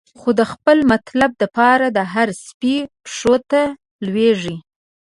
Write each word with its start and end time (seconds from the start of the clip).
خو 0.19 0.29
د 0.39 0.41
خپل 0.51 0.77
مطلب 0.91 1.29
د 1.41 1.43
پاره، 1.55 1.87
د 1.97 1.99
هر 2.13 2.27
سپی 2.45 2.75
پښو 3.05 3.35
ته 3.49 3.61
لویږی 4.05 4.55